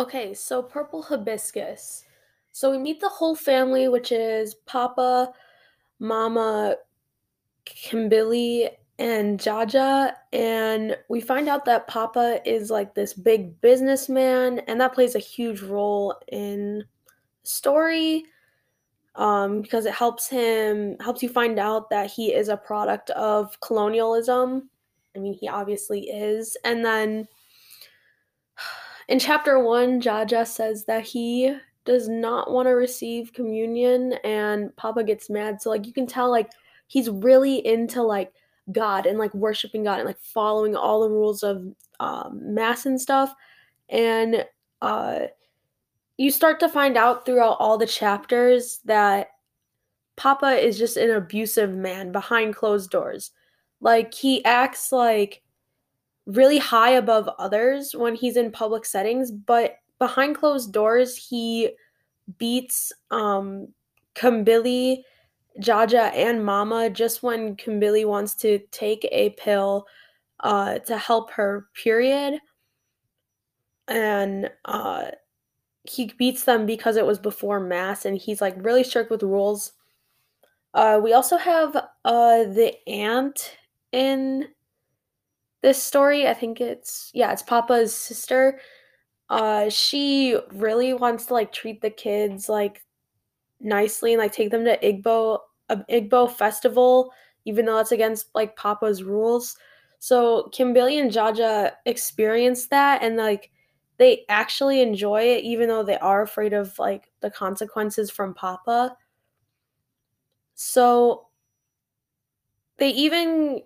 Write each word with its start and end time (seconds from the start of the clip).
Okay, 0.00 0.32
so 0.32 0.62
purple 0.62 1.02
hibiscus. 1.02 2.04
So 2.52 2.70
we 2.70 2.78
meet 2.78 3.00
the 3.00 3.08
whole 3.10 3.36
family, 3.36 3.86
which 3.88 4.12
is 4.12 4.54
Papa, 4.54 5.30
Mama, 5.98 6.76
Kambili, 7.66 8.70
and 8.98 9.38
Jaja, 9.38 10.14
and 10.32 10.96
we 11.10 11.20
find 11.20 11.50
out 11.50 11.66
that 11.66 11.86
Papa 11.86 12.40
is 12.46 12.70
like 12.70 12.94
this 12.94 13.12
big 13.12 13.60
businessman, 13.60 14.60
and 14.60 14.80
that 14.80 14.94
plays 14.94 15.16
a 15.16 15.18
huge 15.18 15.60
role 15.60 16.14
in 16.28 16.78
the 16.78 16.84
story 17.42 18.24
um, 19.16 19.60
because 19.60 19.84
it 19.84 19.92
helps 19.92 20.28
him 20.28 20.96
helps 21.00 21.22
you 21.22 21.28
find 21.28 21.58
out 21.58 21.90
that 21.90 22.10
he 22.10 22.32
is 22.32 22.48
a 22.48 22.56
product 22.56 23.10
of 23.10 23.60
colonialism. 23.60 24.70
I 25.14 25.18
mean, 25.18 25.34
he 25.34 25.46
obviously 25.46 26.08
is, 26.08 26.56
and 26.64 26.82
then 26.82 27.28
in 29.10 29.18
chapter 29.18 29.58
one, 29.58 30.00
Jaja 30.00 30.46
says 30.46 30.84
that 30.84 31.02
he 31.04 31.56
does 31.84 32.08
not 32.08 32.52
want 32.52 32.66
to 32.66 32.70
receive 32.70 33.32
communion, 33.32 34.14
and 34.24 34.74
Papa 34.76 35.02
gets 35.02 35.28
mad. 35.28 35.60
So 35.60 35.68
like 35.68 35.84
you 35.84 35.92
can 35.92 36.06
tell, 36.06 36.30
like 36.30 36.50
he's 36.86 37.10
really 37.10 37.66
into 37.66 38.02
like 38.02 38.32
God 38.70 39.06
and 39.06 39.18
like 39.18 39.34
worshiping 39.34 39.82
God 39.82 39.98
and 39.98 40.06
like 40.06 40.20
following 40.20 40.76
all 40.76 41.02
the 41.02 41.10
rules 41.10 41.42
of 41.42 41.64
um, 41.98 42.54
mass 42.54 42.86
and 42.86 43.00
stuff. 43.00 43.34
And 43.88 44.46
uh, 44.80 45.22
you 46.16 46.30
start 46.30 46.60
to 46.60 46.68
find 46.68 46.96
out 46.96 47.26
throughout 47.26 47.56
all 47.58 47.78
the 47.78 47.86
chapters 47.86 48.78
that 48.84 49.30
Papa 50.14 50.50
is 50.50 50.78
just 50.78 50.96
an 50.96 51.10
abusive 51.10 51.74
man 51.74 52.12
behind 52.12 52.54
closed 52.54 52.90
doors. 52.90 53.32
Like 53.80 54.14
he 54.14 54.44
acts 54.44 54.92
like 54.92 55.42
really 56.26 56.58
high 56.58 56.90
above 56.92 57.28
others 57.38 57.94
when 57.94 58.14
he's 58.14 58.36
in 58.36 58.50
public 58.52 58.84
settings, 58.84 59.30
but 59.30 59.76
behind 59.98 60.36
closed 60.36 60.72
doors, 60.72 61.16
he 61.16 61.70
beats 62.38 62.92
um 63.10 63.68
Kambili, 64.14 65.02
Jaja, 65.60 66.12
and 66.14 66.44
Mama 66.44 66.90
just 66.90 67.22
when 67.22 67.56
Kambili 67.56 68.06
wants 68.06 68.34
to 68.36 68.58
take 68.70 69.06
a 69.10 69.30
pill 69.30 69.86
uh 70.40 70.78
to 70.80 70.96
help 70.96 71.30
her 71.32 71.66
period. 71.74 72.38
And 73.88 74.50
uh 74.64 75.10
he 75.84 76.12
beats 76.18 76.44
them 76.44 76.66
because 76.66 76.96
it 76.96 77.06
was 77.06 77.18
before 77.18 77.58
mass 77.58 78.04
and 78.04 78.16
he's 78.16 78.40
like 78.40 78.54
really 78.58 78.84
strict 78.84 79.10
with 79.10 79.22
rules. 79.22 79.72
Uh 80.74 81.00
we 81.02 81.12
also 81.12 81.36
have 81.36 81.74
uh 81.76 82.44
the 82.44 82.74
aunt 82.86 83.56
in 83.92 84.46
this 85.62 85.82
story. 85.82 86.26
I 86.26 86.34
think 86.34 86.60
it's 86.60 87.10
yeah, 87.14 87.32
it's 87.32 87.42
Papa's 87.42 87.94
sister. 87.94 88.60
Uh, 89.28 89.68
she 89.70 90.36
really 90.52 90.92
wants 90.94 91.26
to 91.26 91.34
like 91.34 91.52
treat 91.52 91.80
the 91.82 91.90
kids 91.90 92.48
like 92.48 92.82
nicely 93.60 94.12
and 94.14 94.20
like 94.20 94.32
take 94.32 94.50
them 94.50 94.64
to 94.64 94.78
Igbo 94.78 95.38
a 95.68 95.76
Igbo 95.90 96.30
festival, 96.30 97.12
even 97.44 97.64
though 97.64 97.76
that's 97.76 97.92
against 97.92 98.26
like 98.34 98.56
Papa's 98.56 99.02
rules. 99.02 99.56
So 99.98 100.50
Kambili 100.54 101.00
and 101.00 101.10
Jaja 101.10 101.72
experience 101.86 102.68
that 102.68 103.02
and 103.02 103.16
like 103.16 103.50
they 103.98 104.24
actually 104.28 104.80
enjoy 104.80 105.22
it 105.22 105.44
even 105.44 105.68
though 105.68 105.82
they 105.82 105.98
are 105.98 106.22
afraid 106.22 106.54
of 106.54 106.78
like 106.78 107.10
the 107.20 107.30
consequences 107.30 108.10
from 108.10 108.34
Papa. 108.34 108.96
So 110.54 111.28
they 112.78 112.90
even 112.90 113.62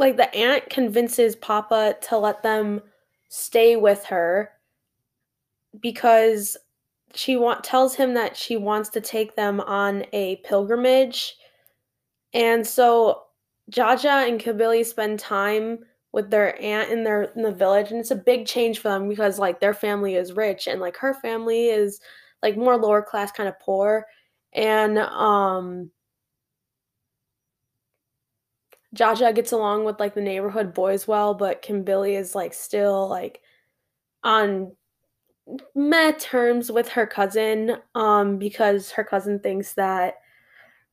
like 0.00 0.16
the 0.16 0.34
aunt 0.34 0.68
convinces 0.70 1.36
Papa 1.36 1.96
to 2.08 2.16
let 2.16 2.42
them 2.42 2.80
stay 3.28 3.76
with 3.76 4.04
her 4.06 4.50
because 5.78 6.56
she 7.14 7.36
want 7.36 7.62
tells 7.62 7.94
him 7.94 8.14
that 8.14 8.36
she 8.36 8.56
wants 8.56 8.88
to 8.90 9.00
take 9.00 9.36
them 9.36 9.60
on 9.60 10.04
a 10.12 10.36
pilgrimage. 10.36 11.36
And 12.32 12.66
so 12.66 13.24
Jaja 13.70 14.28
and 14.28 14.40
Kambili 14.40 14.84
spend 14.84 15.18
time 15.18 15.80
with 16.12 16.30
their 16.30 16.60
aunt 16.60 16.90
in 16.90 17.04
their 17.04 17.24
in 17.36 17.42
the 17.42 17.52
village 17.52 17.90
and 17.90 18.00
it's 18.00 18.10
a 18.10 18.16
big 18.16 18.46
change 18.46 18.80
for 18.80 18.88
them 18.88 19.08
because 19.08 19.38
like 19.38 19.60
their 19.60 19.74
family 19.74 20.16
is 20.16 20.32
rich 20.32 20.66
and 20.66 20.80
like 20.80 20.96
her 20.96 21.14
family 21.14 21.66
is 21.66 22.00
like 22.42 22.56
more 22.56 22.76
lower 22.76 23.00
class 23.02 23.30
kind 23.30 23.48
of 23.48 23.58
poor 23.60 24.06
and 24.52 24.98
um 24.98 25.88
Jaja 28.96 29.34
gets 29.34 29.52
along 29.52 29.84
with 29.84 30.00
like 30.00 30.14
the 30.14 30.20
neighborhood 30.20 30.74
boys 30.74 31.06
well, 31.06 31.34
but 31.34 31.62
Kambili 31.62 32.18
is 32.18 32.34
like 32.34 32.52
still 32.52 33.08
like 33.08 33.40
on 34.22 34.72
meh 35.74 36.12
terms 36.12 36.70
with 36.70 36.88
her 36.90 37.06
cousin 37.06 37.76
um 37.96 38.38
because 38.38 38.92
her 38.92 39.02
cousin 39.02 39.40
thinks 39.40 39.72
that 39.74 40.14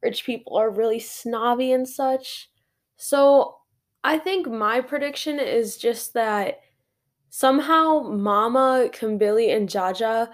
rich 0.02 0.26
people 0.26 0.56
are 0.58 0.70
really 0.70 1.00
snobby 1.00 1.72
and 1.72 1.88
such. 1.88 2.50
So 2.98 3.58
I 4.04 4.18
think 4.18 4.48
my 4.48 4.82
prediction 4.82 5.40
is 5.40 5.78
just 5.78 6.14
that 6.14 6.60
somehow 7.30 8.02
Mama, 8.10 8.90
Kambili, 8.94 9.56
and 9.56 9.68
Jaja 9.68 10.30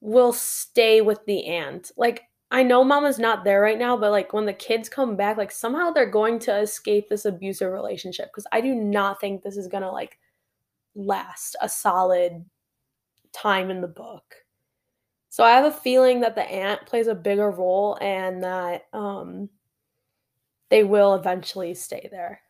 will 0.00 0.32
stay 0.32 1.00
with 1.00 1.24
the 1.26 1.46
aunt. 1.46 1.90
Like 1.96 2.22
I 2.50 2.62
know 2.62 2.84
Mama's 2.84 3.18
not 3.18 3.44
there 3.44 3.60
right 3.60 3.78
now, 3.78 3.96
but 3.96 4.12
like 4.12 4.32
when 4.32 4.46
the 4.46 4.52
kids 4.52 4.88
come 4.88 5.16
back, 5.16 5.36
like 5.36 5.50
somehow 5.50 5.90
they're 5.90 6.06
going 6.10 6.38
to 6.40 6.56
escape 6.60 7.08
this 7.08 7.24
abusive 7.24 7.72
relationship 7.72 8.30
because 8.30 8.46
I 8.52 8.60
do 8.60 8.74
not 8.74 9.20
think 9.20 9.42
this 9.42 9.56
is 9.56 9.66
gonna 9.66 9.90
like 9.90 10.18
last 10.94 11.56
a 11.60 11.68
solid 11.68 12.44
time 13.32 13.70
in 13.70 13.80
the 13.80 13.88
book. 13.88 14.34
So 15.28 15.44
I 15.44 15.50
have 15.50 15.66
a 15.66 15.72
feeling 15.72 16.20
that 16.20 16.34
the 16.34 16.42
aunt 16.44 16.86
plays 16.86 17.08
a 17.08 17.14
bigger 17.14 17.50
role 17.50 17.98
and 18.00 18.42
that 18.44 18.86
um 18.92 19.50
they 20.70 20.84
will 20.84 21.14
eventually 21.14 21.74
stay 21.74 22.08
there. 22.10 22.40